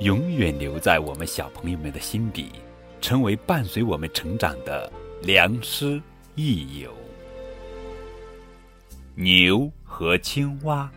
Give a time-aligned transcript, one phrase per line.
[0.00, 2.50] 永远留在我们小朋友们的心底，
[3.00, 6.00] 成为伴随我们成长的良师
[6.34, 6.92] 益友。
[9.14, 10.90] 牛和青蛙。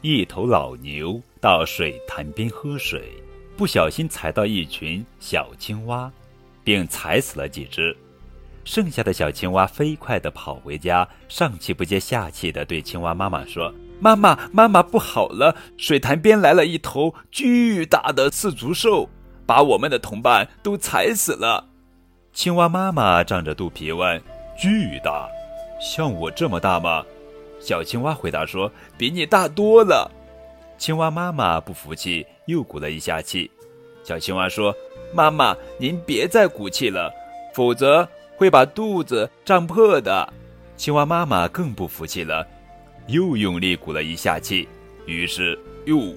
[0.00, 3.12] 一头老牛到水潭边喝水，
[3.54, 6.10] 不小心踩到一群小青蛙，
[6.64, 7.94] 并踩死了几只。
[8.64, 13.70] 剩下的小青蛙飞快地跑回家，上气不接下气地对青蛙妈妈说。
[14.00, 15.54] 妈妈，妈妈，不好了！
[15.76, 19.08] 水潭边来了一头巨大的四足兽，
[19.46, 21.66] 把我们的同伴都踩死了。
[22.32, 24.20] 青蛙妈妈胀着肚皮问
[24.56, 25.28] ：“巨大，
[25.80, 27.04] 像我这么大吗？”
[27.60, 30.10] 小青蛙回答说：“比你大多了。”
[30.78, 33.50] 青蛙妈妈不服气，又鼓了一下气。
[34.02, 34.74] 小青蛙说
[35.12, 37.12] ：“妈妈，您别再鼓气了，
[37.52, 40.32] 否则会把肚子胀破的。”
[40.78, 42.46] 青蛙妈妈更不服气了。
[43.10, 44.68] 又用力鼓了一下气，
[45.04, 46.14] 于是又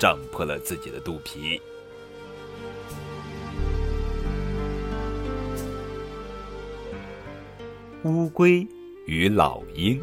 [0.00, 1.60] 胀破了自己的肚皮。
[8.02, 8.66] 乌龟
[9.06, 10.02] 与老鹰。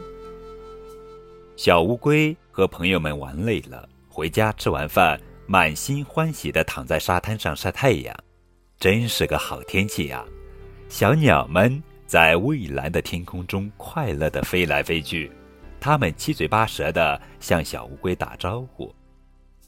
[1.57, 8.15] 小乌龟和朋友们玩累了，回家吃完饭，满心欢喜的躺在沙滩上晒太阳。
[8.79, 10.25] 真是个好天气呀！
[10.87, 15.29] 小鸟们在蔚蓝的天空中快乐的飞来飞去。
[15.81, 18.93] 他们七嘴八舌地向小乌龟打招呼，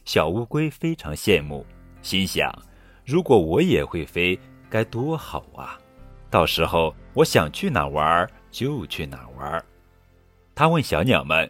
[0.06, 1.66] 小乌龟非常羡慕，
[2.04, 2.54] 心想：
[3.04, 5.76] 如果我也会飞，该多好啊！
[6.30, 9.66] 到时候我想去哪玩就去哪玩。
[10.54, 11.50] 他问小鸟们：“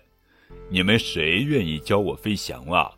[0.71, 2.89] 你们谁愿意教我飞翔啊？”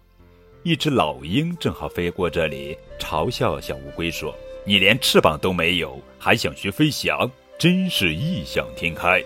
[0.61, 4.35] 一只老鹰正好飞过这里，嘲笑小乌龟说
[4.67, 7.27] ：“你连翅膀都没有，还想学飞翔，
[7.57, 9.19] 真是异想天开。”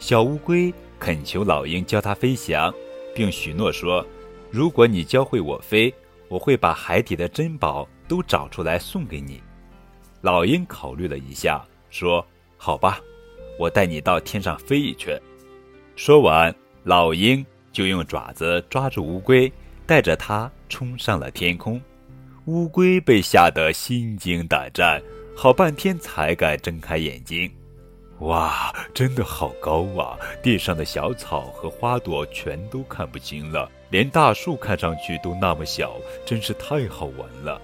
[0.00, 0.72] 小乌龟。
[1.04, 2.72] 恳求老鹰教它飞翔，
[3.14, 4.02] 并许诺说
[4.50, 5.92] ：“如果你教会我飞，
[6.28, 9.38] 我会把海底的珍宝都找出来送给你。”
[10.22, 12.26] 老鹰考虑了一下，说
[12.56, 12.98] ：“好吧，
[13.58, 15.20] 我带你到天上飞一圈。”
[15.94, 16.54] 说完，
[16.84, 19.52] 老鹰就用爪子抓住乌龟，
[19.84, 21.78] 带着它冲上了天空。
[22.46, 25.02] 乌龟被吓得心惊胆战，
[25.36, 27.54] 好半天才敢睁开眼睛。
[28.24, 30.18] 哇，真的好高啊！
[30.42, 37.60] 地上的小草和花朵全都看不清了，连大树看上去都那么小，真是太好玩了。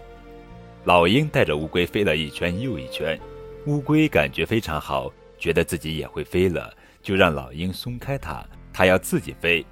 [0.84, 3.18] 老鹰带着乌龟飞了一圈又一圈，
[3.66, 6.70] 乌龟感觉非常好，觉得自己也会飞了，
[7.02, 9.64] 就让老鹰松开它，它要自己飞。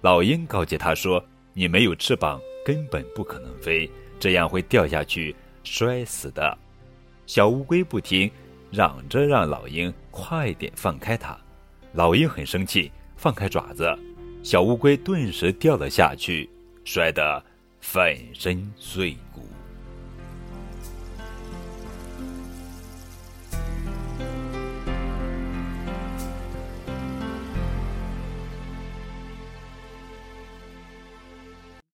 [0.00, 1.24] 老鹰告诫它说
[1.54, 6.58] ：“你没有翅膀，根本不可能飞，这样会掉下去摔死的。”
[7.24, 8.28] 小乌龟不听。
[8.70, 11.36] 嚷着让老鹰快点放开它，
[11.94, 13.98] 老鹰很生气，放开爪子，
[14.42, 16.48] 小乌龟顿时掉了下去，
[16.84, 17.42] 摔得
[17.80, 19.42] 粉身碎骨。